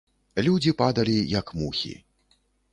Людзі 0.47 0.73
падалі, 0.79 1.17
як 1.35 1.53
мухі. 1.61 1.95